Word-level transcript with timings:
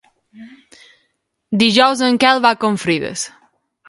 Dijous 1.63 2.01
en 2.07 2.17
Quel 2.23 2.41
va 2.47 2.53
a 2.57 2.59
Confrides. 2.65 3.27